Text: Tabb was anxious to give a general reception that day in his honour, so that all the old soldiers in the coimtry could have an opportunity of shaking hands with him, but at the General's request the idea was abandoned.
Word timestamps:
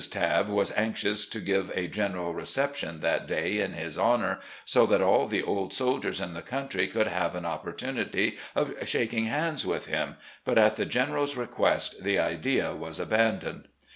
Tabb 0.09 0.49
was 0.49 0.73
anxious 0.75 1.27
to 1.27 1.39
give 1.39 1.69
a 1.75 1.85
general 1.85 2.33
reception 2.33 3.01
that 3.01 3.27
day 3.27 3.59
in 3.59 3.73
his 3.73 3.99
honour, 3.99 4.39
so 4.65 4.87
that 4.87 4.99
all 4.99 5.27
the 5.27 5.43
old 5.43 5.75
soldiers 5.75 6.19
in 6.19 6.33
the 6.33 6.41
coimtry 6.41 6.91
could 6.91 7.05
have 7.05 7.35
an 7.35 7.45
opportunity 7.45 8.39
of 8.55 8.73
shaking 8.89 9.25
hands 9.25 9.63
with 9.63 9.85
him, 9.85 10.15
but 10.43 10.57
at 10.57 10.73
the 10.73 10.87
General's 10.87 11.37
request 11.37 12.03
the 12.03 12.17
idea 12.17 12.73
was 12.73 12.99
abandoned. 12.99 13.67